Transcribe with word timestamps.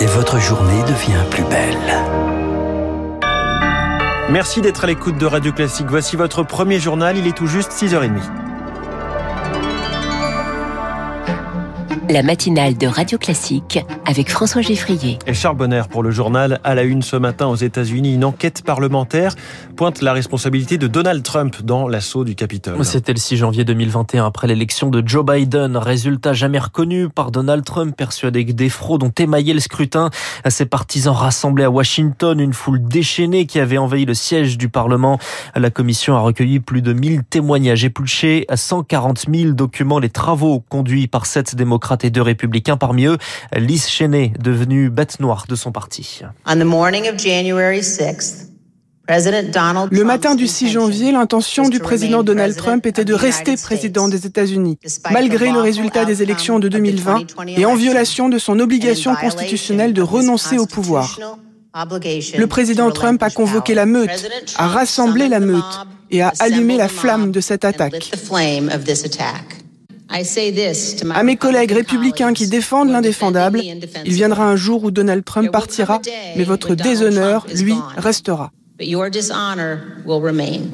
Et 0.00 0.06
votre 0.06 0.38
journée 0.38 0.82
devient 0.82 1.24
plus 1.30 1.44
belle. 1.44 1.76
Merci 4.30 4.60
d'être 4.60 4.84
à 4.84 4.86
l'écoute 4.86 5.18
de 5.18 5.26
Radio 5.26 5.52
Classique. 5.52 5.86
Voici 5.88 6.16
votre 6.16 6.42
premier 6.42 6.78
journal, 6.78 7.16
il 7.16 7.26
est 7.26 7.36
tout 7.36 7.46
juste 7.46 7.72
6h30. 7.72 8.47
La 12.10 12.22
matinale 12.22 12.78
de 12.78 12.86
Radio 12.86 13.18
Classique 13.18 13.84
avec 14.06 14.30
François 14.30 14.62
Geffrier. 14.62 15.18
Et 15.26 15.34
Charles 15.34 15.58
Bonner 15.58 15.82
pour 15.90 16.02
le 16.02 16.10
journal. 16.10 16.58
À 16.64 16.74
la 16.74 16.84
une 16.84 17.02
ce 17.02 17.16
matin 17.16 17.48
aux 17.48 17.56
États-Unis, 17.56 18.14
une 18.14 18.24
enquête 18.24 18.62
parlementaire 18.62 19.34
pointe 19.76 20.00
la 20.00 20.14
responsabilité 20.14 20.78
de 20.78 20.86
Donald 20.86 21.22
Trump 21.22 21.62
dans 21.62 21.86
l'assaut 21.86 22.24
du 22.24 22.34
Capitole. 22.34 22.82
C'était 22.82 23.12
le 23.12 23.18
6 23.18 23.36
janvier 23.36 23.64
2021 23.64 24.24
après 24.24 24.46
l'élection 24.46 24.88
de 24.88 25.06
Joe 25.06 25.22
Biden. 25.22 25.76
Résultat 25.76 26.32
jamais 26.32 26.58
reconnu 26.58 27.10
par 27.10 27.30
Donald 27.30 27.62
Trump, 27.62 27.94
persuadé 27.94 28.46
que 28.46 28.52
des 28.52 28.70
fraudes 28.70 29.02
ont 29.02 29.12
émaillé 29.18 29.52
le 29.52 29.60
scrutin. 29.60 30.08
À 30.44 30.50
ses 30.50 30.64
partisans 30.64 31.14
rassemblés 31.14 31.64
à 31.64 31.70
Washington, 31.70 32.40
une 32.40 32.54
foule 32.54 32.82
déchaînée 32.82 33.44
qui 33.44 33.60
avait 33.60 33.76
envahi 33.76 34.06
le 34.06 34.14
siège 34.14 34.56
du 34.56 34.70
Parlement. 34.70 35.18
La 35.54 35.68
commission 35.68 36.16
a 36.16 36.20
recueilli 36.20 36.60
plus 36.60 36.80
de 36.80 36.94
1000 36.94 37.24
témoignages 37.24 37.84
épluchés, 37.84 38.46
140 38.52 39.26
000 39.30 39.52
documents, 39.52 39.98
les 39.98 40.08
travaux 40.08 40.64
conduits 40.70 41.06
par 41.06 41.26
sept 41.26 41.54
démocrates 41.54 41.97
et 42.04 42.10
deux 42.10 42.22
républicains, 42.22 42.76
parmi 42.76 43.06
eux 43.06 43.18
Liz 43.54 43.86
Cheney, 43.86 44.32
devenue 44.38 44.90
bête 44.90 45.20
noire 45.20 45.44
de 45.48 45.54
son 45.54 45.72
parti. 45.72 46.20
Le 49.08 50.02
matin 50.04 50.34
du 50.34 50.46
6 50.46 50.70
janvier, 50.70 51.12
l'intention 51.12 51.70
du 51.70 51.78
président 51.78 52.22
Donald 52.22 52.54
Trump 52.56 52.84
était 52.84 53.06
de 53.06 53.14
rester 53.14 53.56
président 53.56 54.06
des 54.08 54.26
États-Unis, 54.26 54.78
malgré 55.10 55.50
le 55.50 55.60
résultat 55.60 56.04
des 56.04 56.22
élections 56.22 56.58
de 56.58 56.68
2020 56.68 57.24
et 57.56 57.64
en 57.64 57.74
violation 57.74 58.28
de 58.28 58.38
son 58.38 58.60
obligation 58.60 59.14
constitutionnelle 59.14 59.94
de 59.94 60.02
renoncer 60.02 60.58
au 60.58 60.66
pouvoir. 60.66 61.18
Le 61.74 62.46
président 62.46 62.90
Trump 62.90 63.22
a 63.22 63.30
convoqué 63.30 63.74
la 63.74 63.86
meute, 63.86 64.28
a 64.56 64.68
rassemblé 64.68 65.28
la 65.28 65.40
meute 65.40 65.86
et 66.10 66.20
a 66.22 66.32
allumé 66.38 66.76
la 66.76 66.88
flamme 66.88 67.30
de 67.30 67.40
cette 67.40 67.64
attaque. 67.64 68.10
À 70.10 71.22
mes 71.22 71.36
collègues 71.36 71.72
républicains 71.72 72.32
qui 72.32 72.48
défendent 72.48 72.90
l'indéfendable, 72.90 73.60
il 73.62 74.12
viendra 74.12 74.44
un 74.44 74.56
jour 74.56 74.84
où 74.84 74.90
Donald 74.90 75.24
Trump 75.24 75.50
partira, 75.50 76.00
mais 76.36 76.44
votre 76.44 76.74
déshonneur, 76.74 77.46
lui, 77.54 77.74
restera. 77.96 78.50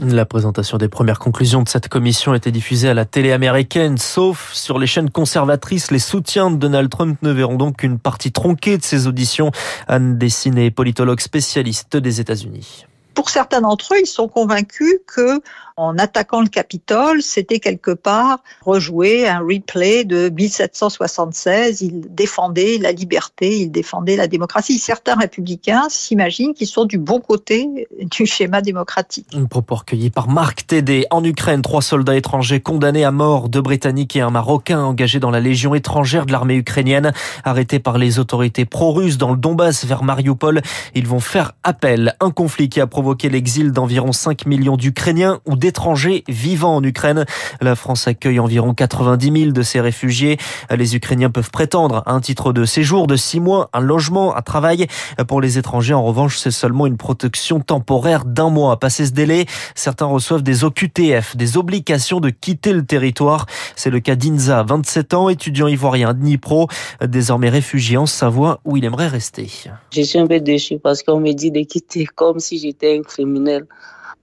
La 0.03 0.27
présentation 0.27 0.77
des 0.77 0.89
premières 0.89 1.19
conclusions 1.19 1.63
de 1.63 1.69
cette 1.69 1.89
commission 1.89 2.33
a 2.33 2.37
été 2.37 2.51
diffusée 2.53 2.91
à 2.91 2.95
la 2.95 3.07
télé 3.07 3.33
américaine, 3.33 3.97
sauf 3.97 4.53
sur 4.53 4.79
les 4.79 4.87
chaînes 4.87 5.09
conservatrices. 5.09 5.91
Les 5.91 5.99
soutiens 5.99 6.51
de 6.51 6.57
Donald 6.57 6.91
Trump 6.91 7.19
ne 7.23 7.31
verront 7.33 7.57
donc 7.57 7.79
qu'une 7.79 7.99
partie 7.99 8.31
tronquée 8.31 8.77
de 8.77 8.83
ces 8.83 9.07
auditions. 9.07 9.53
Anne 9.89 10.19
Dessiné, 10.19 10.71
politologue 10.71 11.21
spécialiste 11.21 11.97
des 11.97 12.21
États-Unis. 12.21 12.85
Pour 13.15 13.31
certains 13.31 13.61
d'entre 13.61 13.95
eux, 13.95 14.01
ils 14.01 14.07
sont 14.07 14.29
convaincus 14.29 14.99
que 15.07 15.41
en 15.77 15.99
attaquant 15.99 16.41
le 16.41 16.47
Capitole, 16.47 17.21
c'était 17.21 17.59
quelque 17.59 17.91
part 17.91 18.39
rejouer 18.65 19.29
un 19.29 19.41
replay 19.41 20.05
de 20.05 20.29
1776. 20.29 21.81
Il 21.81 22.15
défendait 22.15 22.79
la 22.79 22.93
liberté, 22.93 23.59
il 23.59 23.73
défendait 23.73 24.15
la 24.15 24.29
démocratie. 24.29 24.79
Certains 24.79 25.17
républicains 25.17 25.87
s'imaginent 25.89 26.55
qu'ils 26.55 26.69
sont 26.69 26.85
du 26.85 26.99
bon 26.99 27.19
côté 27.19 27.89
du 27.99 28.25
schéma 28.25 28.61
démocratique. 28.63 29.27
Un 29.35 29.47
propos 29.47 29.75
recueilli 29.75 30.11
par 30.11 30.29
Marc 30.29 30.65
Tédé. 30.69 31.07
En 31.11 31.25
Ukraine, 31.25 31.61
trois 31.63 31.83
soldats 31.83 32.17
étrangers 32.17 32.61
condamnés 32.61 33.05
à 33.05 33.11
mort, 33.11 33.49
deux 33.49 33.63
Britanniques 33.63 34.15
et 34.15 34.21
un 34.21 34.31
Marocain 34.31 34.81
engagés 34.81 35.19
dans 35.19 35.33
la 35.33 35.41
Légion 35.41 35.75
étrangère 35.75 36.25
de 36.25 36.31
l'armée 36.31 36.55
ukrainienne, 36.55 37.13
arrêtés 37.43 37.81
par 37.81 37.99
les 37.99 38.21
autorités 38.21 38.65
pro-russes 38.65 39.19
dans 39.19 39.33
le 39.33 39.37
Donbass 39.37 39.85
vers 39.85 40.05
Mariupol. 40.05 40.63
Ils 40.95 41.09
vont 41.09 41.21
faire 41.21 41.53
appel. 41.65 42.15
Un 42.21 42.31
conflit 42.31 42.69
qui 42.69 42.81
a 42.81 42.87
provoqué 42.87 43.04
l'exil 43.25 43.73
d'environ 43.73 44.13
5 44.13 44.47
millions 44.47 44.77
d'Ukrainiens 44.77 45.41
ou 45.47 45.57
d'étrangers 45.57 46.25
vivant 46.29 46.77
en 46.77 46.83
Ukraine. 46.83 47.25
La 47.61 47.77
France 47.77 48.09
accueille 48.09 48.41
environ 48.41 48.75
90 48.75 49.41
000 49.41 49.53
de 49.53 49.63
ces 49.63 49.81
réfugiés. 49.81 50.39
Les 50.71 50.97
Ukrainiens 50.97 51.31
peuvent 51.31 51.51
prétendre 51.51 52.03
à 52.07 52.13
un 52.13 52.21
titre 52.21 52.53
de 52.53 52.65
séjour 52.65 53.07
de 53.07 53.17
6 53.17 53.41
mois, 53.41 53.71
un 53.73 53.81
logement, 53.81 54.37
un 54.37 54.43
travail. 54.43 54.87
Pour 55.29 55.41
les 55.41 55.59
étrangers, 55.59 55.95
en 55.95 56.03
revanche, 56.03 56.39
c'est 56.39 56.51
seulement 56.51 56.87
une 56.87 56.97
protection 56.97 57.61
temporaire 57.61 58.25
d'un 58.25 58.51
mois. 58.51 58.79
Passé 58.79 59.07
ce 59.07 59.13
délai, 59.13 59.47
certains 59.75 60.07
reçoivent 60.07 60.43
des 60.43 60.65
OQTF, 60.65 61.37
des 61.37 61.57
obligations 61.57 62.21
de 62.21 62.31
quitter 62.31 62.73
le 62.73 62.85
territoire. 62.85 63.47
C'est 63.77 63.91
le 63.91 64.01
cas 64.01 64.17
d'Inza, 64.17 64.63
27 64.63 65.15
ans, 65.15 65.29
étudiant 65.29 65.69
ivoirien 65.69 66.15
de 66.15 66.21
Dnipro, 66.21 66.69
désormais 67.03 67.51
réfugié 67.51 67.97
en 67.97 68.07
Savoie 68.07 68.61
où 68.65 68.77
il 68.77 68.85
aimerait 68.85 69.09
rester. 69.09 69.51
Je 69.93 70.03
suis 70.03 70.19
un 70.19 70.27
peu 70.27 70.41
déçu 70.41 70.79
parce 70.79 71.03
qu'on 71.03 71.21
me 71.21 71.33
dit 71.33 71.51
de 71.51 71.61
quitter 71.61 72.07
comme 72.07 72.39
si 72.39 72.59
j'étais 72.59 72.94
criminel 73.03 73.67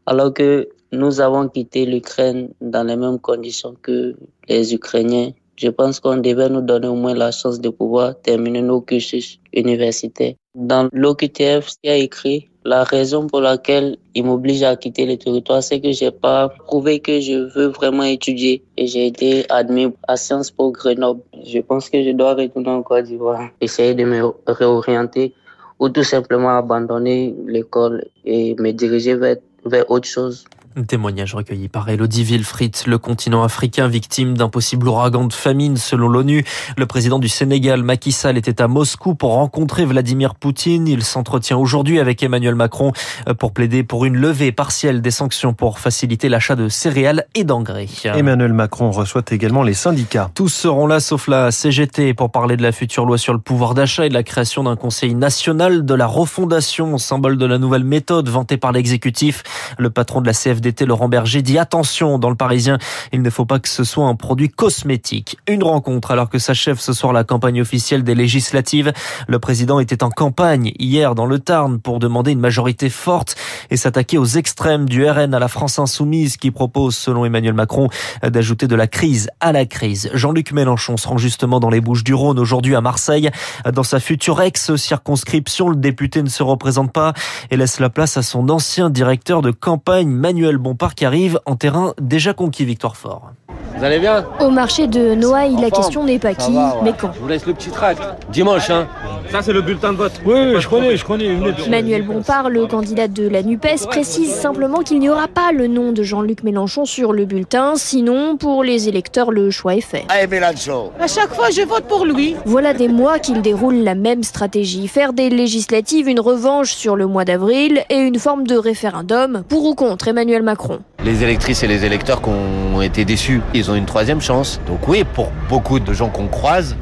alors 0.06 0.34
que 0.34 0.70
nous 0.92 1.22
avons 1.22 1.48
quitté 1.48 1.86
l'Ukraine 1.86 2.50
dans 2.60 2.84
les 2.84 2.98
mêmes 2.98 3.20
conditions 3.20 3.76
que 3.82 4.16
les 4.48 4.74
Ukrainiens. 4.74 5.32
Je 5.56 5.70
pense 5.70 6.00
qu'on 6.00 6.18
devait 6.18 6.50
nous 6.50 6.62
donner 6.62 6.88
au 6.88 6.96
moins 6.96 7.14
la 7.14 7.32
chance 7.32 7.62
de 7.62 7.70
pouvoir 7.70 8.20
terminer 8.20 8.62
nos 8.62 8.82
cursus 8.82 9.40
universitaires. 9.54 10.34
Dans 10.56 10.90
l'OQTF, 10.92 11.70
il 11.84 11.90
y 11.90 11.90
a 11.90 11.96
écrit 11.98 12.50
la 12.64 12.84
raison 12.84 13.28
pour 13.28 13.42
laquelle 13.42 13.98
il 14.14 14.26
m'oblige 14.26 14.64
à 14.64 14.76
quitter 14.76 15.06
le 15.06 15.18
territoire, 15.18 15.64
c'est 15.64 15.80
que 15.80 15.92
j'ai 15.92 16.12
pas 16.12 16.50
prouvé 16.50 17.00
que 17.00 17.20
je 17.20 17.34
veux 17.56 17.68
vraiment 17.68 18.04
étudier 18.04 18.64
et 18.78 18.86
j'ai 18.86 19.08
été 19.08 19.46
admis 19.50 19.88
à 20.08 20.16
Sciences 20.16 20.52
Po 20.52 20.72
Grenoble. 20.72 21.22
Je 21.44 21.60
pense 21.60 21.90
que 21.90 22.04
je 22.04 22.12
dois 22.12 22.36
retourner 22.36 22.70
en 22.70 22.84
Côte 22.84 23.06
d'Ivoire, 23.06 23.50
essayer 23.62 23.96
de 23.96 24.04
me 24.04 24.32
réorienter 24.46 25.34
ou 25.82 25.90
tout 25.90 26.04
simplement 26.04 26.56
abandonner 26.58 27.36
l'école 27.48 28.06
et 28.24 28.56
me 28.60 28.72
diriger 28.72 29.16
vers, 29.16 29.38
vers 29.66 29.90
autre 29.90 30.08
chose. 30.08 30.46
Un 30.78 30.84
témoignage 30.84 31.36
recueilli 31.36 31.68
par 31.68 31.90
Elodie 31.90 32.24
Wilfried, 32.24 32.78
le 32.88 32.98
continent 32.98 33.44
africain 33.44 33.90
victime 33.90 34.38
d'un 34.38 34.48
possible 34.48 34.88
ouragan 34.88 35.26
de 35.26 35.34
famine 35.34 35.76
selon 35.76 36.08
l'ONU. 36.08 36.46
Le 36.78 36.86
président 36.86 37.20
du 37.20 37.28
Sénégal, 37.28 37.84
Macky 37.84 38.14
Sall, 38.14 38.38
était 38.38 38.62
à 38.62 38.70
Moscou 38.70 39.14
pour 39.14 39.34
rencontrer 39.34 39.84
Vladimir 39.84 40.34
Poutine. 40.34 40.88
Il 40.88 41.04
s'entretient 41.04 41.58
aujourd'hui 41.58 42.00
avec 42.00 42.24
Emmanuel 42.24 42.56
Macron 42.56 42.94
pour 43.38 43.52
plaider 43.52 43.84
pour 43.84 44.06
une 44.06 44.16
levée 44.16 44.54
partielle 44.54 45.02
des 45.02 45.12
sanctions 45.12 45.54
pour 45.54 45.78
faciliter 45.78 46.30
l'achat 46.30 46.56
de 46.56 46.70
céréales 46.70 47.26
et 47.36 47.44
d'engrais. 47.44 47.88
Emmanuel 48.06 48.54
Macron 48.54 48.92
reçoit 48.92 49.24
également 49.30 49.64
les 49.64 49.74
syndicats. 49.74 50.32
Tous 50.36 50.48
seront 50.48 50.88
là 50.88 51.02
sauf 51.02 51.28
la 51.28 51.52
CGT 51.52 52.14
pour 52.14 52.32
parler 52.32 52.56
de 52.56 52.64
la 52.64 52.72
future 52.72 53.06
loi 53.06 53.18
sur 53.18 53.34
le 53.34 53.40
pouvoir 53.40 53.74
d'achat 53.74 54.06
et 54.06 54.10
de 54.10 54.14
la 54.14 54.24
création 54.24 54.64
d'un 54.64 54.78
conseil 54.78 55.16
national 55.16 55.84
de 55.84 55.94
la 55.94 56.08
refondation, 56.08 56.98
symbole 56.98 57.38
de 57.38 57.46
la 57.46 57.58
nouvelle 57.58 57.84
méthode 57.84 58.30
vantée 58.30 58.56
par 58.56 58.72
l'exécutif. 58.72 59.44
Le 59.78 59.90
patron 59.90 60.22
de 60.22 60.28
la 60.28 60.34
CFD 60.34 60.61
CFDT 60.62 60.86
Laurent 60.86 61.10
Berger 61.10 61.42
dit 61.42 61.58
attention 61.58 62.20
dans 62.20 62.30
le 62.30 62.36
Parisien, 62.36 62.78
il 63.12 63.22
ne 63.22 63.30
faut 63.30 63.46
pas 63.46 63.60
que 63.60 63.68
ce 63.68 63.84
soit 63.84 64.06
un 64.06 64.16
produit 64.16 64.50
cosmétique. 64.50 65.38
Une 65.48 65.64
rencontre 65.64 66.12
alors 66.12 66.30
que 66.30 66.38
s'achève 66.38 66.80
ce 66.80 66.94
soir 66.94 67.14
la 67.14 67.24
campagne 67.24 67.62
officielle 67.62 68.04
des 68.04 68.14
législatives. 68.14 68.94
Le 69.28 69.40
président 69.40 69.80
était 69.80 70.04
en 70.04 70.10
campagne 70.10 70.72
hier 70.78 71.16
dans 71.16 71.26
le 71.26 71.40
Tarn 71.40 71.80
pour 71.80 72.00
demander 72.00 72.32
une 72.32 72.40
majorité 72.40 72.90
forte 72.90 73.36
et 73.72 73.78
s'attaquer 73.78 74.20
aux 74.20 74.26
extrêmes 74.26 74.88
du 74.88 75.04
RN 75.10 75.34
à 75.34 75.40
la 75.40 75.48
France 75.48 75.80
insoumise 75.80 76.38
qui 76.38 76.52
propose, 76.52 76.96
selon 76.96 77.26
Emmanuel 77.26 77.54
Macron, 77.54 77.90
d'ajouter 78.24 78.68
de 78.68 78.76
la 78.76 78.88
crise 78.88 79.30
à 79.40 79.52
la 79.52 79.66
crise. 79.66 80.12
Jean-Luc 80.14 80.52
Mélenchon 80.52 80.98
se 80.98 81.08
rend 81.08 81.18
justement 81.18 81.60
dans 81.60 81.70
les 81.70 81.82
Bouches 81.82 82.04
du 82.04 82.14
Rhône 82.14 82.38
aujourd'hui 82.38 82.76
à 82.76 82.82
Marseille. 82.82 83.32
Dans 83.74 83.84
sa 83.84 84.00
future 84.00 84.42
ex-circonscription, 84.42 85.70
le 85.70 85.76
député 85.76 86.22
ne 86.22 86.30
se 86.30 86.44
représente 86.44 86.94
pas 86.94 87.14
et 87.50 87.58
laisse 87.58 87.80
la 87.80 87.90
place 87.90 88.18
à 88.18 88.22
son 88.22 88.50
ancien 88.50 88.92
directeur 88.92 89.42
de 89.42 89.52
campagne, 89.52 90.10
Manuel 90.10 90.51
Bompard 90.58 90.96
qui 90.96 91.06
arrive 91.06 91.40
en 91.46 91.56
terrain 91.56 91.94
déjà 92.00 92.34
conquis, 92.34 92.66
Victoire 92.66 92.98
Fort. 92.98 93.32
Vous 93.78 93.84
allez 93.84 94.00
bien 94.00 94.26
Au 94.40 94.50
marché 94.50 94.88
de 94.88 95.16
Noailles, 95.16 95.56
la 95.60 95.72
question 95.72 96.04
n'est 96.04 96.20
pas 96.20 96.34
qui, 96.34 96.52
mais 96.84 96.94
quand. 97.00 97.12
Je 97.14 97.20
vous 97.20 97.28
laisse 97.28 97.46
le 97.46 97.54
petit 97.54 97.70
tract. 97.70 98.02
Dimanche, 98.32 98.70
hein 98.70 98.88
Ça, 99.32 99.42
c'est 99.42 99.54
le 99.54 99.62
bulletin 99.62 99.94
de 99.94 99.98
vote. 99.98 100.14
Oui, 100.26 100.60
je 100.60 100.68
connais, 100.68 100.98
je 100.98 101.06
connais. 101.06 101.36
Manuel 101.70 102.04
Bompard, 102.04 102.50
le 102.50 102.68
candidat 102.68 103.08
de 103.08 103.28
la 103.28 103.44
NUPES, 103.44 103.88
précise 103.88 104.34
simplement 104.34 104.80
qu'il 104.80 105.00
n'y 105.00 105.10
aura 105.10 105.28
pas 105.28 105.52
le 105.52 105.68
nom 105.68 105.92
de 105.92 106.04
Jean-Luc 106.04 106.44
Mélenchon 106.44 106.86
sur 106.86 107.14
le 107.14 107.26
bulletin, 107.26 107.74
sinon, 107.76 108.38
pour 108.38 108.64
les 108.64 108.88
électeurs, 108.88 109.32
le 109.32 109.52
choix 109.52 109.76
est 109.76 109.82
fait. 109.82 110.06
Allez, 110.10 110.28
Mélenchon 110.28 110.92
À 111.00 111.08
chaque 111.08 111.34
fois, 111.34 111.50
je 111.50 111.62
vote 111.62 111.86
pour 111.86 112.06
lui. 112.06 112.36
Voilà 112.46 112.74
des 112.74 112.88
mois 112.88 113.20
qu'il 113.20 113.42
déroule 113.42 113.76
la 113.78 113.96
même 113.96 114.24
stratégie. 114.24 114.88
Faire 114.88 115.14
des 115.14 115.30
législatives 115.30 116.08
une 116.08 116.20
revanche 116.20 116.74
sur 116.74 116.96
le 116.96 117.08
mois 117.08 117.26
d'avril 117.26 117.84
et 117.90 117.98
une 117.98 118.20
forme 118.20 118.46
de 118.46 118.56
référendum 118.56 119.44
pour 119.48 119.66
ou 119.66 119.76
contre 119.76 120.08
Emmanuel 120.08 120.44
Macron. 120.44 120.80
Les 121.04 121.24
électrices 121.24 121.64
et 121.64 121.68
les 121.68 121.84
électeurs 121.84 122.22
qui 122.22 122.30
ont 122.30 122.80
été 122.80 123.06
déçus, 123.06 123.42
ils 123.56 123.72
ont 123.72 123.76
une 123.76 123.86
troisième 123.86 124.22
chance. 124.22 124.62
Donc 124.68 124.88
oui, 124.88 125.04
pour 125.04 125.32
beaucoup 125.50 125.80
de 125.80 125.94
gens 125.94 126.10
qu'on 126.10 126.28
croise, 126.28 126.76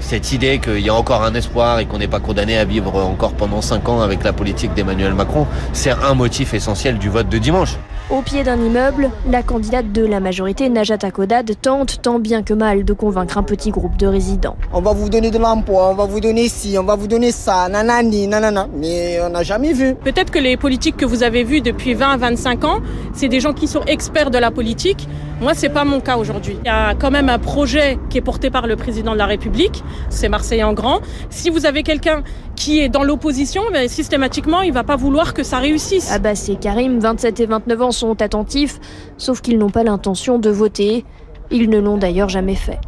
cette 0.00 0.32
idée 0.32 0.60
qu'il 0.60 0.80
y 0.80 0.88
a 0.88 0.94
encore 0.94 1.22
un 1.22 1.34
espoir 1.34 1.78
et 1.78 1.84
qu'on 1.84 1.98
n'est 1.98 2.08
pas 2.08 2.20
condamné 2.20 2.56
à 2.56 2.64
vivre 2.64 2.94
encore 3.02 3.34
pendant 3.34 3.60
cinq 3.60 3.88
ans 3.90 4.00
avec 4.00 4.24
la 4.24 4.32
politique 4.32 4.72
d'Emmanuel 4.72 5.12
Macron, 5.12 5.46
c'est 5.74 5.90
un 5.90 6.14
motif 6.14 6.54
essentiel 6.54 6.96
du 6.96 7.10
vote 7.10 7.28
de 7.28 7.36
dimanche. 7.36 7.76
Au 8.08 8.22
pied 8.22 8.44
d'un 8.44 8.62
immeuble, 8.62 9.10
la 9.28 9.42
candidate 9.42 9.90
de 9.90 10.06
la 10.06 10.20
majorité, 10.20 10.68
Najat 10.68 11.10
Kodad, 11.10 11.50
tente 11.60 12.00
tant 12.02 12.20
bien 12.20 12.44
que 12.44 12.54
mal 12.54 12.84
de 12.84 12.92
convaincre 12.92 13.36
un 13.36 13.42
petit 13.42 13.72
groupe 13.72 13.96
de 13.96 14.06
résidents. 14.06 14.56
On 14.72 14.80
va 14.80 14.92
vous 14.92 15.08
donner 15.08 15.32
de 15.32 15.38
l'emploi, 15.38 15.88
on 15.90 15.94
va 15.94 16.04
vous 16.04 16.20
donner 16.20 16.48
ci, 16.48 16.76
on 16.78 16.84
va 16.84 16.94
vous 16.94 17.08
donner 17.08 17.32
ça, 17.32 17.68
nanani, 17.68 18.28
nanana. 18.28 18.68
Mais 18.76 19.18
on 19.26 19.30
n'a 19.30 19.42
jamais 19.42 19.72
vu. 19.72 19.96
Peut-être 19.96 20.30
que 20.30 20.38
les 20.38 20.56
politiques 20.56 20.96
que 20.96 21.04
vous 21.04 21.24
avez 21.24 21.42
vues 21.42 21.60
depuis 21.60 21.94
20 21.94 22.12
à 22.12 22.16
25 22.16 22.64
ans, 22.64 22.78
c'est 23.12 23.26
des 23.26 23.40
gens 23.40 23.52
qui 23.52 23.66
sont 23.66 23.82
experts 23.88 24.30
de 24.30 24.38
la 24.38 24.52
politique. 24.52 25.08
Moi, 25.38 25.52
c'est 25.52 25.68
pas 25.68 25.84
mon 25.84 26.00
cas 26.00 26.16
aujourd'hui. 26.16 26.56
Il 26.64 26.66
y 26.66 26.70
a 26.70 26.94
quand 26.94 27.10
même 27.10 27.28
un 27.28 27.38
projet 27.38 27.98
qui 28.08 28.16
est 28.16 28.22
porté 28.22 28.48
par 28.48 28.66
le 28.66 28.74
président 28.74 29.12
de 29.12 29.18
la 29.18 29.26
République. 29.26 29.84
C'est 30.08 30.30
Marseille 30.30 30.64
en 30.64 30.72
grand. 30.72 31.00
Si 31.28 31.50
vous 31.50 31.66
avez 31.66 31.82
quelqu'un 31.82 32.22
qui 32.54 32.80
est 32.80 32.88
dans 32.88 33.02
l'opposition, 33.02 33.62
ben, 33.70 33.86
systématiquement, 33.86 34.62
il 34.62 34.72
va 34.72 34.82
pas 34.82 34.96
vouloir 34.96 35.34
que 35.34 35.42
ça 35.42 35.58
réussisse. 35.58 36.10
Abbas 36.10 36.46
et 36.48 36.56
Karim, 36.56 37.00
27 37.00 37.40
et 37.40 37.46
29 37.46 37.82
ans, 37.82 37.90
sont 37.90 38.22
attentifs, 38.22 38.80
sauf 39.18 39.42
qu'ils 39.42 39.58
n'ont 39.58 39.68
pas 39.68 39.82
l'intention 39.84 40.38
de 40.38 40.48
voter. 40.48 41.04
Ils 41.50 41.68
ne 41.68 41.80
l'ont 41.80 41.98
d'ailleurs 41.98 42.30
jamais 42.30 42.54
fait. 42.54 42.78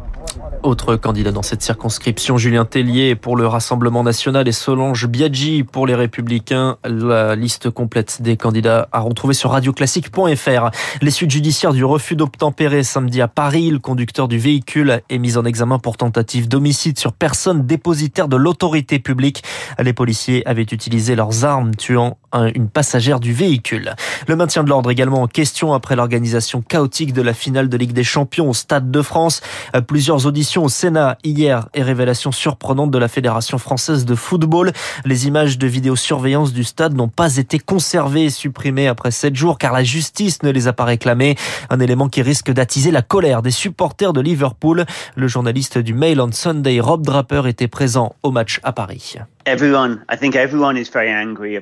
Autre 0.61 0.97
candidat 0.97 1.31
dans 1.31 1.41
cette 1.41 1.61
circonscription, 1.61 2.37
Julien 2.37 2.65
Tellier 2.65 3.15
pour 3.15 3.37
le 3.37 3.47
Rassemblement 3.47 4.03
national 4.03 4.45
et 4.45 4.51
Solange 4.51 5.07
Biaggi 5.07 5.63
pour 5.63 5.87
les 5.87 5.95
Républicains. 5.95 6.75
La 6.83 7.37
liste 7.37 7.69
complète 7.69 8.21
des 8.21 8.35
candidats 8.35 8.89
à 8.91 8.99
retrouver 8.99 9.33
sur 9.33 9.51
radioclassique.fr. 9.51 10.69
Les 11.01 11.11
suites 11.11 11.31
judiciaires 11.31 11.71
du 11.71 11.85
refus 11.85 12.17
d'obtempérer 12.17 12.83
samedi 12.83 13.21
à 13.21 13.29
Paris, 13.29 13.69
le 13.69 13.79
conducteur 13.79 14.27
du 14.27 14.37
véhicule 14.37 15.01
est 15.09 15.17
mis 15.17 15.37
en 15.37 15.45
examen 15.45 15.79
pour 15.79 15.95
tentative 15.95 16.49
d'homicide 16.49 16.99
sur 16.99 17.13
personne 17.13 17.65
dépositaire 17.65 18.27
de 18.27 18.35
l'autorité 18.35 18.99
publique. 18.99 19.43
Les 19.81 19.93
policiers 19.93 20.45
avaient 20.45 20.63
utilisé 20.63 21.15
leurs 21.15 21.45
armes 21.45 21.73
tuant 21.73 22.17
une 22.53 22.69
passagère 22.69 23.21
du 23.21 23.33
véhicule. 23.33 23.95
Le 24.27 24.35
maintien 24.35 24.63
de 24.63 24.69
l'ordre 24.69 24.91
également 24.91 25.21
en 25.23 25.27
question 25.27 25.73
après 25.73 25.95
l'organisation 25.95 26.61
chaotique 26.61 27.13
de 27.13 27.21
la 27.21 27.33
finale 27.33 27.69
de 27.69 27.77
Ligue 27.77 27.93
des 27.93 28.03
Champions 28.03 28.49
au 28.49 28.53
Stade 28.53 28.91
de 28.91 29.01
France. 29.01 29.41
Plusieurs 29.87 30.27
auditions 30.27 30.48
au 30.57 30.69
Sénat 30.69 31.17
hier 31.23 31.69
et 31.73 31.83
révélation 31.83 32.31
surprenante 32.31 32.91
de 32.91 32.97
la 32.97 33.07
Fédération 33.07 33.57
française 33.57 34.05
de 34.05 34.15
football. 34.15 34.71
Les 35.05 35.27
images 35.27 35.57
de 35.57 35.67
vidéosurveillance 35.67 36.53
du 36.53 36.63
stade 36.63 36.95
n'ont 36.95 37.07
pas 37.07 37.37
été 37.37 37.59
conservées 37.59 38.25
et 38.25 38.29
supprimées 38.29 38.87
après 38.87 39.11
sept 39.11 39.35
jours 39.35 39.57
car 39.57 39.73
la 39.73 39.83
justice 39.83 40.41
ne 40.43 40.49
les 40.49 40.67
a 40.67 40.73
pas 40.73 40.85
réclamées. 40.85 41.35
Un 41.69 41.79
élément 41.79 42.09
qui 42.09 42.21
risque 42.21 42.51
d'attiser 42.51 42.91
la 42.91 43.01
colère 43.01 43.41
des 43.41 43.51
supporters 43.51 44.13
de 44.13 44.21
Liverpool. 44.21 44.85
Le 45.15 45.27
journaliste 45.27 45.77
du 45.77 45.93
Mail 45.93 46.19
on 46.19 46.31
Sunday, 46.31 46.79
Rob 46.79 47.05
Draper, 47.05 47.45
était 47.47 47.67
présent 47.67 48.15
au 48.23 48.31
match 48.31 48.59
à 48.63 48.71
Paris. 48.71 49.15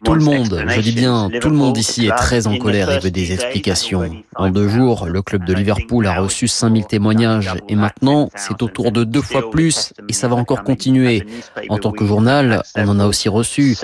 Tout 0.03 0.13
le 0.15 0.23
monde, 0.23 0.65
je 0.67 0.81
dis 0.81 0.91
bien, 0.91 1.29
tout 1.39 1.49
le 1.49 1.55
monde 1.55 1.77
ici 1.77 2.07
est 2.07 2.15
très 2.15 2.47
en 2.47 2.57
colère 2.57 2.91
et 2.91 2.99
veut 2.99 3.11
des 3.11 3.31
explications. 3.31 4.11
En 4.35 4.49
deux 4.49 4.67
jours, 4.67 5.05
le 5.07 5.21
club 5.21 5.45
de 5.45 5.53
Liverpool 5.53 6.05
a 6.07 6.19
reçu 6.19 6.47
5000 6.47 6.85
témoignages 6.85 7.53
et 7.69 7.75
maintenant, 7.75 8.29
c'est 8.35 8.61
autour 8.61 8.91
de 8.91 9.03
deux 9.03 9.21
fois 9.21 9.51
plus 9.51 9.93
et 10.09 10.13
ça 10.13 10.27
va 10.27 10.35
encore 10.35 10.63
continuer. 10.63 11.25
En 11.69 11.77
tant 11.77 11.91
que 11.91 12.05
journal, 12.05 12.61
on 12.75 12.87
en 12.89 12.99
a 12.99 13.05
aussi 13.05 13.29
reçu. 13.29 13.75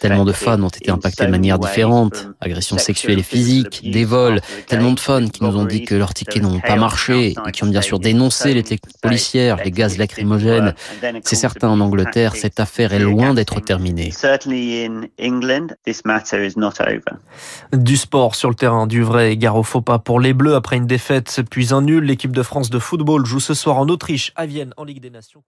Tellement 0.00 0.24
de 0.24 0.32
fans 0.32 0.62
ont 0.62 0.68
été 0.68 0.90
impactés 0.90 1.24
de 1.26 1.30
manière 1.30 1.58
différente. 1.58 2.28
Agressions 2.40 2.78
sexuelles 2.78 3.20
et 3.20 3.22
physiques, 3.22 3.88
des 3.90 4.04
vols, 4.04 4.40
tellement 4.66 4.92
de 4.92 5.00
fans 5.00 5.26
qui 5.28 5.42
nous 5.42 5.56
ont 5.56 5.64
dit 5.64 5.84
que 5.84 5.94
leurs 5.94 6.12
tickets 6.12 6.42
n'ont 6.42 6.60
pas 6.60 6.76
marché 6.76 7.34
et 7.46 7.50
qui 7.52 7.64
ont 7.64 7.68
bien 7.68 7.82
sûr 7.82 7.98
dénoncé 7.98 8.52
les 8.52 8.62
techniques 8.62 9.00
policières, 9.00 9.56
les 9.64 9.70
gaz 9.70 9.96
lacrymogènes. 9.96 10.74
C'est 11.22 11.36
certain 11.36 11.68
en 11.68 11.80
Angleterre 11.80 12.09
cette 12.34 12.60
affaire 12.60 12.92
est 12.92 12.98
loin 12.98 13.34
d'être 13.34 13.60
terminée. 13.60 14.12
Du 17.72 17.96
sport 17.96 18.34
sur 18.34 18.48
le 18.48 18.54
terrain, 18.54 18.86
du 18.86 19.02
vrai 19.02 19.36
gare 19.36 19.56
au 19.56 19.62
faux 19.62 19.80
pas 19.80 19.98
pour 19.98 20.20
les 20.20 20.32
Bleus 20.32 20.54
après 20.54 20.76
une 20.76 20.86
défaite 20.86 21.40
puis 21.50 21.72
un 21.74 21.82
nul. 21.82 22.04
L'équipe 22.04 22.34
de 22.34 22.42
France 22.42 22.70
de 22.70 22.78
football 22.78 23.24
joue 23.26 23.40
ce 23.40 23.54
soir 23.54 23.78
en 23.78 23.88
Autriche 23.88 24.32
à 24.36 24.46
Vienne 24.46 24.72
en 24.76 24.84
Ligue 24.84 25.00
des 25.00 25.10
Nations. 25.10 25.42